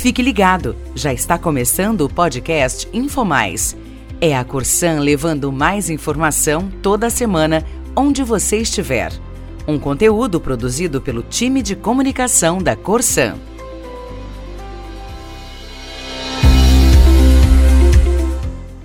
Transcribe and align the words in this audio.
Fique 0.00 0.22
ligado, 0.22 0.74
já 0.94 1.12
está 1.12 1.36
começando 1.36 2.00
o 2.00 2.08
podcast 2.08 2.88
InfoMais. 2.90 3.76
É 4.18 4.34
a 4.34 4.42
Corsan 4.42 5.00
levando 5.00 5.52
mais 5.52 5.90
informação 5.90 6.70
toda 6.82 7.10
semana, 7.10 7.62
onde 7.94 8.24
você 8.24 8.56
estiver. 8.56 9.12
Um 9.68 9.78
conteúdo 9.78 10.40
produzido 10.40 11.02
pelo 11.02 11.22
time 11.22 11.60
de 11.60 11.76
comunicação 11.76 12.62
da 12.62 12.74
Corsan. 12.74 13.34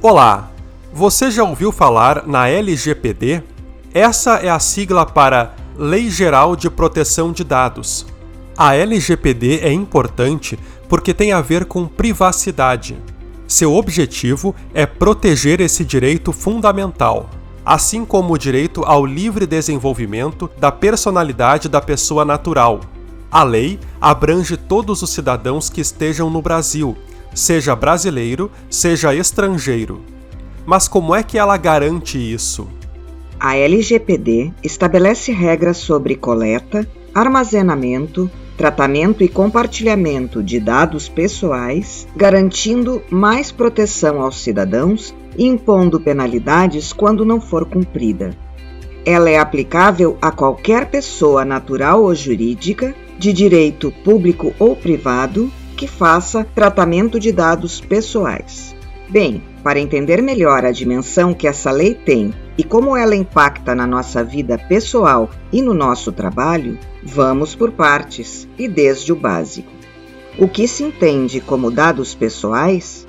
Olá! 0.01 0.51
Você 0.91 1.31
já 1.31 1.45
ouviu 1.45 1.71
falar 1.71 2.27
na 2.27 2.49
LGPD? 2.49 3.41
Essa 3.93 4.39
é 4.39 4.49
a 4.49 4.59
sigla 4.59 5.05
para 5.05 5.55
Lei 5.77 6.09
Geral 6.09 6.57
de 6.57 6.69
Proteção 6.69 7.31
de 7.31 7.45
Dados. 7.45 8.05
A 8.57 8.73
LGPD 8.73 9.59
é 9.59 9.71
importante 9.73 10.57
porque 10.87 11.13
tem 11.13 11.31
a 11.31 11.41
ver 11.41 11.65
com 11.65 11.87
privacidade. 11.87 12.97
Seu 13.47 13.73
objetivo 13.73 14.55
é 14.73 14.85
proteger 14.85 15.61
esse 15.61 15.85
direito 15.85 16.31
fundamental, 16.31 17.29
assim 17.65 18.03
como 18.03 18.33
o 18.33 18.37
direito 18.37 18.83
ao 18.83 19.05
livre 19.05 19.45
desenvolvimento 19.45 20.49
da 20.57 20.71
personalidade 20.71 21.69
da 21.69 21.81
pessoa 21.81 22.25
natural. 22.25 22.81
A 23.31 23.43
lei 23.43 23.79
abrange 23.99 24.55
todos 24.57 25.01
os 25.01 25.09
cidadãos 25.09 25.69
que 25.69 25.81
estejam 25.81 26.29
no 26.29 26.41
Brasil, 26.41 26.95
seja 27.33 27.75
brasileiro, 27.75 28.49
seja 28.69 29.13
estrangeiro. 29.13 30.01
Mas 30.65 30.87
como 30.87 31.13
é 31.13 31.21
que 31.21 31.37
ela 31.37 31.57
garante 31.57 32.17
isso? 32.17 32.67
A 33.39 33.57
LGPD 33.57 34.53
estabelece 34.63 35.31
regras 35.31 35.77
sobre 35.77 36.15
coleta, 36.15 36.87
armazenamento, 37.13 38.31
tratamento 38.57 39.23
e 39.23 39.27
compartilhamento 39.27 40.41
de 40.41 40.59
dados 40.59 41.09
pessoais, 41.09 42.07
garantindo 42.15 43.01
mais 43.09 43.51
proteção 43.51 44.21
aos 44.21 44.41
cidadãos 44.41 45.13
e 45.37 45.45
impondo 45.45 45.99
penalidades 45.99 46.93
quando 46.93 47.25
não 47.25 47.41
for 47.41 47.65
cumprida. 47.65 48.31
Ela 49.05 49.29
é 49.29 49.37
aplicável 49.37 50.17
a 50.21 50.31
qualquer 50.31 50.89
pessoa 50.89 51.45
natural 51.45 52.03
ou 52.03 52.15
jurídica, 52.15 52.95
de 53.19 53.31
direito 53.31 53.91
público 54.03 54.53
ou 54.57 54.75
privado, 54.75 55.51
que 55.77 55.87
faça 55.87 56.45
tratamento 56.55 57.19
de 57.19 57.31
dados 57.31 57.79
pessoais. 57.79 58.75
Bem, 59.09 59.41
para 59.65 59.79
entender 59.79 60.21
melhor 60.21 60.63
a 60.63 60.71
dimensão 60.71 61.33
que 61.33 61.47
essa 61.47 61.71
lei 61.71 61.95
tem 61.95 62.31
e 62.55 62.63
como 62.63 62.95
ela 62.95 63.15
impacta 63.15 63.73
na 63.73 63.87
nossa 63.87 64.23
vida 64.23 64.59
pessoal 64.59 65.27
e 65.51 65.59
no 65.59 65.73
nosso 65.73 66.11
trabalho, 66.11 66.77
vamos 67.01 67.55
por 67.55 67.71
partes 67.71 68.47
e 68.59 68.67
desde 68.67 69.11
o 69.11 69.15
básico. 69.15 69.71
O 70.37 70.47
que 70.47 70.67
se 70.67 70.83
entende 70.83 71.41
como 71.41 71.71
dados 71.71 72.13
pessoais? 72.13 73.07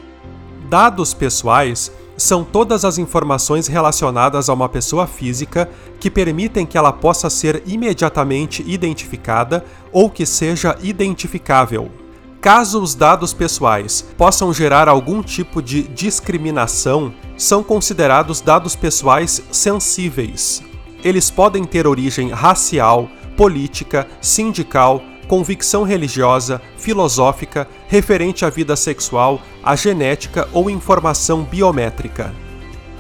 Dados 0.71 1.13
pessoais 1.13 1.93
são 2.17 2.43
todas 2.43 2.87
as 2.87 2.97
informações 2.97 3.67
relacionadas 3.67 4.49
a 4.49 4.55
uma 4.55 4.71
pessoa 4.71 5.07
física 5.07 5.69
que 6.01 6.11
permitem 6.11 6.65
que 6.65 6.79
ela 6.79 6.91
possa 6.91 7.29
ser 7.29 7.63
imediatamente 7.67 8.65
identificada 8.67 9.63
ou 9.93 10.09
que 10.09 10.25
seja 10.25 10.75
identificável. 10.83 12.06
Caso 12.47 12.81
os 12.81 12.95
dados 12.95 13.35
pessoais 13.35 14.03
possam 14.17 14.55
gerar 14.55 14.89
algum 14.89 15.21
tipo 15.21 15.61
de 15.61 15.83
discriminação, 15.83 17.13
são 17.37 17.61
considerados 17.61 18.41
dados 18.41 18.77
pessoais 18.77 19.43
sensíveis. 19.51 20.63
Eles 21.03 21.29
podem 21.29 21.65
ter 21.65 21.89
origem 21.89 22.29
racial, 22.31 23.09
política, 23.37 24.07
sindical, 24.21 25.03
convicção 25.27 25.83
religiosa, 25.83 26.63
filosófica, 26.77 27.67
referente 27.89 28.45
à 28.45 28.49
vida 28.49 28.77
sexual, 28.77 29.41
à 29.61 29.75
genética 29.75 30.49
ou 30.53 30.71
informação 30.71 31.43
biométrica. 31.43 32.33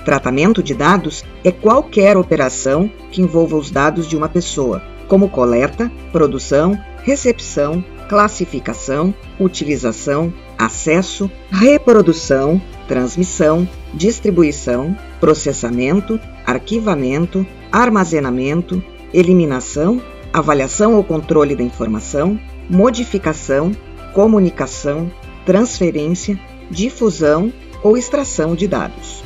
Tratamento 0.04 0.60
de 0.60 0.74
dados 0.74 1.24
é 1.44 1.52
qualquer 1.52 2.16
operação 2.16 2.90
que 3.12 3.22
envolva 3.22 3.56
os 3.56 3.70
dados 3.70 4.08
de 4.08 4.16
uma 4.16 4.28
pessoa, 4.28 4.82
como 5.06 5.28
coleta, 5.28 5.88
produção, 6.10 6.76
recepção, 7.06 7.84
classificação, 8.08 9.14
utilização, 9.38 10.34
acesso, 10.58 11.30
reprodução, 11.52 12.60
transmissão, 12.88 13.66
distribuição, 13.94 14.96
processamento, 15.20 16.18
arquivamento, 16.44 17.46
armazenamento, 17.70 18.82
eliminação, 19.14 20.02
avaliação 20.32 20.96
ou 20.96 21.04
controle 21.04 21.54
da 21.54 21.62
informação, 21.62 22.40
modificação, 22.68 23.70
comunicação, 24.12 25.08
transferência, 25.44 26.36
difusão 26.68 27.52
ou 27.84 27.96
extração 27.96 28.56
de 28.56 28.66
dados. 28.66 29.22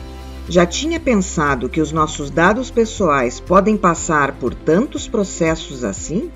Já 0.50 0.66
tinha 0.66 1.00
pensado 1.00 1.66
que 1.66 1.80
os 1.80 1.92
nossos 1.92 2.30
dados 2.30 2.70
pessoais 2.70 3.40
podem 3.40 3.74
passar 3.78 4.32
por 4.32 4.52
tantos 4.52 5.08
processos 5.08 5.82
assim? 5.82 6.30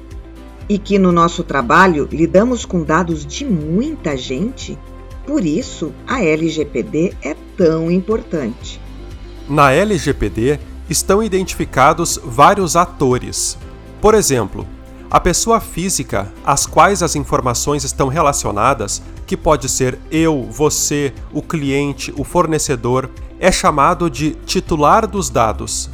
E 0.69 0.79
que 0.79 0.99
no 0.99 1.13
nosso 1.13 1.43
trabalho 1.43 2.09
lidamos 2.11 2.65
com 2.65 2.83
dados 2.83 3.25
de 3.27 3.45
muita 3.45 4.17
gente, 4.17 4.79
por 5.27 5.45
isso 5.45 5.93
a 6.07 6.23
LGPD 6.23 7.15
é 7.23 7.37
tão 7.57 7.91
importante. 7.91 8.81
Na 9.49 9.73
LGPD 9.73 10.59
estão 10.89 11.23
identificados 11.23 12.19
vários 12.23 12.77
atores. 12.77 13.59
Por 14.01 14.15
exemplo, 14.15 14.67
a 15.11 15.21
pessoa 15.21 15.61
física 15.61 16.33
às 16.45 16.67
quais 16.67 17.03
as 17.03 17.15
informações 17.15 17.85
estão 17.85 18.09
relacionadas, 18.09 19.03
que 19.27 19.37
pode 19.37 19.69
ser 19.69 19.99
eu, 20.11 20.49
você, 20.51 21.13
o 21.33 21.41
cliente, 21.41 22.13
o 22.17 22.25
fornecedor, 22.25 23.09
é 23.39 23.53
chamado 23.53 24.11
de 24.11 24.33
titular 24.47 25.07
dos 25.07 25.31
dados. 25.31 25.89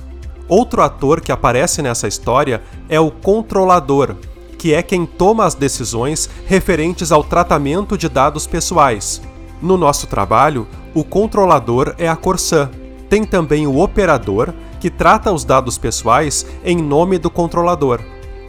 Outro 0.49 0.83
ator 0.83 1.21
que 1.21 1.31
aparece 1.31 1.83
nessa 1.83 2.09
história 2.09 2.63
é 2.89 2.99
o 2.99 3.11
controlador, 3.11 4.17
que 4.61 4.75
é 4.75 4.83
quem 4.83 5.07
toma 5.07 5.47
as 5.47 5.55
decisões 5.55 6.29
referentes 6.45 7.11
ao 7.11 7.25
tratamento 7.25 7.97
de 7.97 8.11
dados 8.11 8.47
pessoais. 8.47 9.23
No 9.63 9.79
nosso 9.79 10.07
trabalho, 10.07 10.69
o 10.93 11.03
controlador 11.03 11.95
é 11.97 12.07
a 12.07 12.15
Corsan. 12.15 12.71
Tem 13.09 13.25
também 13.25 13.67
o 13.67 13.79
operador, 13.79 14.53
que 14.79 14.91
trata 14.91 15.33
os 15.33 15.45
dados 15.45 15.79
pessoais 15.79 16.45
em 16.63 16.77
nome 16.77 17.17
do 17.17 17.31
controlador. 17.31 18.01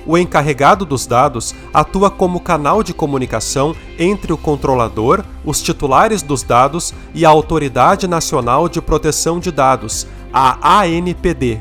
O 0.05 0.17
encarregado 0.17 0.83
dos 0.83 1.07
dados 1.07 1.55
atua 1.73 2.11
como 2.11 2.41
canal 2.41 2.83
de 2.83 2.93
comunicação 2.93 3.73
entre 3.97 4.33
o 4.33 4.38
controlador, 4.38 5.23
os 5.45 5.61
titulares 5.61 6.22
dos 6.22 6.43
dados 6.43 6.93
e 7.13 7.25
a 7.25 7.29
Autoridade 7.29 8.05
Nacional 8.05 8.67
de 8.67 8.81
Proteção 8.81 9.39
de 9.39 9.49
Dados, 9.49 10.05
a 10.33 10.81
ANPD. 10.81 11.57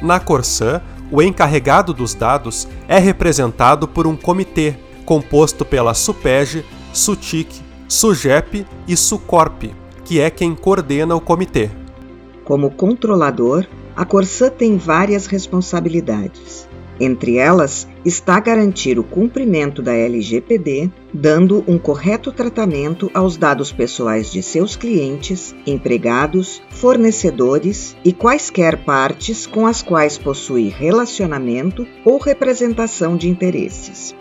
Na 0.00 0.20
Corsan, 0.20 0.80
o 1.10 1.22
encarregado 1.22 1.92
dos 1.92 2.14
dados 2.14 2.68
é 2.86 2.98
representado 2.98 3.88
por 3.88 4.06
um 4.06 4.16
comitê 4.16 4.74
composto 5.04 5.64
pela 5.64 5.92
SUPEG, 5.92 6.64
SUTIC, 6.92 7.60
SUGEP 7.88 8.64
e 8.86 8.96
SUCORP, 8.96 9.74
que 10.04 10.20
é 10.20 10.30
quem 10.30 10.54
coordena 10.54 11.16
o 11.16 11.20
comitê. 11.20 11.68
Como 12.44 12.70
controlador, 12.70 13.66
a 13.96 14.04
Corsã 14.04 14.48
tem 14.48 14.76
várias 14.76 15.26
responsabilidades. 15.26 16.68
Entre 17.00 17.38
elas 17.38 17.88
está 18.04 18.38
garantir 18.38 18.98
o 18.98 19.02
cumprimento 19.02 19.80
da 19.80 19.94
LGPD, 19.94 20.90
dando 21.14 21.64
um 21.66 21.78
correto 21.78 22.30
tratamento 22.30 23.10
aos 23.14 23.38
dados 23.38 23.72
pessoais 23.72 24.30
de 24.30 24.42
seus 24.42 24.76
clientes, 24.76 25.54
empregados, 25.66 26.62
fornecedores 26.68 27.96
e 28.04 28.12
quaisquer 28.12 28.84
partes 28.84 29.46
com 29.46 29.66
as 29.66 29.80
quais 29.80 30.18
possui 30.18 30.68
relacionamento 30.68 31.86
ou 32.04 32.18
representação 32.18 33.16
de 33.16 33.30
interesses. 33.30 34.14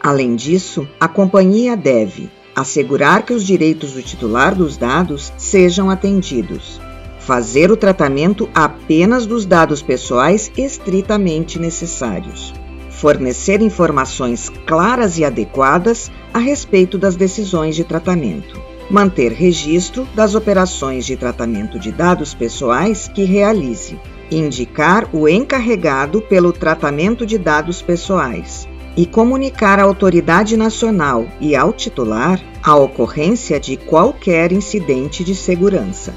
Além 0.00 0.34
disso, 0.34 0.88
a 0.98 1.06
companhia 1.06 1.76
deve 1.76 2.28
assegurar 2.54 3.24
que 3.24 3.32
os 3.32 3.44
direitos 3.44 3.92
do 3.92 4.02
titular 4.02 4.54
dos 4.54 4.76
dados 4.76 5.32
sejam 5.38 5.88
atendidos, 5.88 6.80
fazer 7.26 7.70
o 7.70 7.76
tratamento 7.76 8.48
apenas 8.54 9.24
dos 9.24 9.46
dados 9.46 9.80
pessoais 9.80 10.52
estritamente 10.58 11.58
necessários, 11.58 12.52
fornecer 12.90 13.62
informações 13.62 14.50
claras 14.66 15.16
e 15.16 15.24
adequadas 15.24 16.10
a 16.34 16.38
respeito 16.38 16.98
das 16.98 17.16
decisões 17.16 17.74
de 17.74 17.82
tratamento, 17.82 18.60
manter 18.90 19.32
registro 19.32 20.06
das 20.14 20.34
operações 20.34 21.06
de 21.06 21.16
tratamento 21.16 21.78
de 21.78 21.90
dados 21.90 22.34
pessoais 22.34 23.08
que 23.08 23.24
realize, 23.24 23.98
indicar 24.30 25.08
o 25.10 25.26
encarregado 25.26 26.20
pelo 26.20 26.52
tratamento 26.52 27.24
de 27.24 27.38
dados 27.38 27.80
pessoais. 27.80 28.68
E 28.96 29.04
comunicar 29.04 29.80
à 29.80 29.82
autoridade 29.82 30.56
nacional 30.56 31.26
e 31.40 31.56
ao 31.56 31.72
titular 31.72 32.40
a 32.62 32.76
ocorrência 32.76 33.58
de 33.58 33.76
qualquer 33.76 34.52
incidente 34.52 35.24
de 35.24 35.34
segurança. 35.34 36.14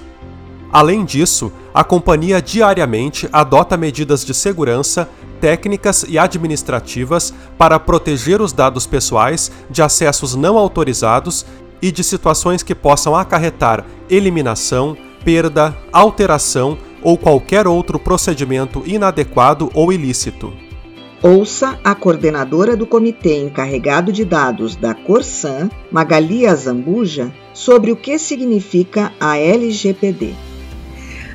Além 0.72 1.04
disso, 1.04 1.52
a 1.74 1.84
companhia 1.84 2.42
diariamente 2.42 3.28
adota 3.32 3.76
medidas 3.76 4.24
de 4.24 4.34
segurança, 4.34 5.10
técnicas 5.42 6.06
e 6.08 6.18
administrativas 6.18 7.34
para 7.58 7.80
proteger 7.80 8.42
os 8.42 8.54
dados 8.54 8.88
pessoais 8.88 9.52
de 9.70 9.82
acessos 9.82 10.36
não 10.36 10.58
autorizados 10.58 11.46
e 11.82 11.92
de 11.92 12.04
situações 12.04 12.64
que 12.64 12.76
possam 12.76 13.16
acarretar 13.16 13.86
eliminação, 14.10 14.96
perda, 15.26 15.76
alteração 15.92 16.78
ou 17.02 17.18
qualquer 17.18 17.68
outro 17.68 18.00
procedimento 18.00 18.84
inadequado 18.86 19.70
ou 19.74 19.92
ilícito. 19.92 20.54
Ouça 21.24 21.80
a 21.84 21.94
coordenadora 21.94 22.76
do 22.76 22.86
Comitê 22.86 23.38
Encarregado 23.44 24.12
de 24.12 24.26
Dados 24.26 24.76
da 24.76 24.94
Corsan, 24.94 25.70
Magalia 25.92 26.56
Zambuja, 26.56 27.32
sobre 27.54 27.92
o 27.92 27.96
que 27.96 28.18
significa 28.18 29.12
a 29.20 29.38
LGPD. 29.38 30.51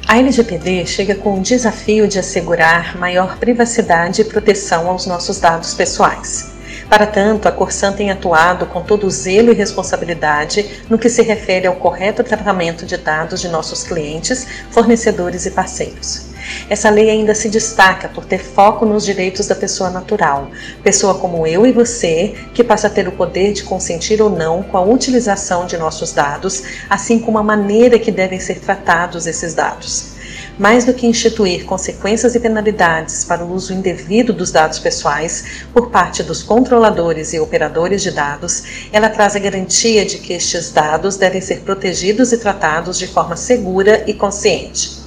A 0.08 0.18
LGPD 0.18 0.86
chega 0.86 1.16
com 1.16 1.40
o 1.40 1.42
desafio 1.42 2.06
de 2.06 2.20
assegurar 2.20 2.96
maior 2.96 3.38
privacidade 3.38 4.22
e 4.22 4.24
proteção 4.24 4.88
aos 4.88 5.04
nossos 5.04 5.40
dados 5.40 5.74
pessoais. 5.74 6.55
Para 6.88 7.04
tanto, 7.04 7.48
a 7.48 7.52
Corsan 7.52 7.92
tem 7.92 8.12
atuado 8.12 8.66
com 8.66 8.80
todo 8.80 9.10
zelo 9.10 9.50
e 9.50 9.54
responsabilidade 9.54 10.82
no 10.88 10.96
que 10.96 11.08
se 11.08 11.20
refere 11.20 11.66
ao 11.66 11.74
correto 11.74 12.22
tratamento 12.22 12.86
de 12.86 12.96
dados 12.96 13.40
de 13.40 13.48
nossos 13.48 13.82
clientes, 13.82 14.46
fornecedores 14.70 15.46
e 15.46 15.50
parceiros. 15.50 16.26
Essa 16.70 16.88
lei 16.88 17.10
ainda 17.10 17.34
se 17.34 17.48
destaca 17.48 18.08
por 18.08 18.24
ter 18.24 18.38
foco 18.38 18.86
nos 18.86 19.04
direitos 19.04 19.48
da 19.48 19.54
pessoa 19.56 19.90
natural, 19.90 20.48
pessoa 20.84 21.18
como 21.18 21.44
eu 21.44 21.66
e 21.66 21.72
você, 21.72 22.36
que 22.54 22.62
passa 22.62 22.86
a 22.86 22.90
ter 22.90 23.08
o 23.08 23.12
poder 23.12 23.52
de 23.52 23.64
consentir 23.64 24.22
ou 24.22 24.30
não 24.30 24.62
com 24.62 24.78
a 24.78 24.82
utilização 24.82 25.66
de 25.66 25.76
nossos 25.76 26.12
dados, 26.12 26.62
assim 26.88 27.18
como 27.18 27.36
a 27.36 27.42
maneira 27.42 27.98
que 27.98 28.12
devem 28.12 28.38
ser 28.38 28.60
tratados 28.60 29.26
esses 29.26 29.54
dados 29.54 30.15
mais 30.58 30.84
do 30.84 30.94
que 30.94 31.06
instituir 31.06 31.64
consequências 31.64 32.34
e 32.34 32.40
penalidades 32.40 33.24
para 33.24 33.44
o 33.44 33.52
uso 33.52 33.72
indevido 33.72 34.32
dos 34.32 34.50
dados 34.50 34.78
pessoais 34.78 35.66
por 35.72 35.90
parte 35.90 36.22
dos 36.22 36.42
controladores 36.42 37.32
e 37.32 37.38
operadores 37.38 38.02
de 38.02 38.10
dados, 38.10 38.88
ela 38.92 39.08
traz 39.08 39.36
a 39.36 39.38
garantia 39.38 40.04
de 40.04 40.18
que 40.18 40.32
estes 40.32 40.72
dados 40.72 41.16
devem 41.16 41.40
ser 41.40 41.60
protegidos 41.60 42.32
e 42.32 42.38
tratados 42.38 42.98
de 42.98 43.06
forma 43.06 43.36
segura 43.36 44.04
e 44.06 44.14
consciente. 44.14 45.04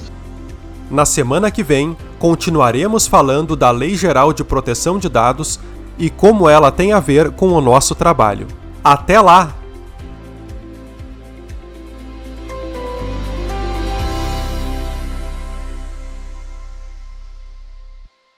Na 0.89 1.05
semana 1.05 1.51
que 1.51 1.63
vem, 1.63 1.95
continuaremos 2.17 3.05
falando 3.05 3.55
da 3.55 3.69
Lei 3.71 3.95
Geral 3.95 4.33
de 4.33 4.43
Proteção 4.43 4.97
de 4.97 5.07
Dados 5.07 5.59
e 5.99 6.09
como 6.09 6.49
ela 6.49 6.71
tem 6.71 6.93
a 6.93 6.99
ver 6.99 7.31
com 7.31 7.49
o 7.49 7.61
nosso 7.61 7.93
trabalho. 7.93 8.47
Até 8.83 9.19
lá! 9.19 9.58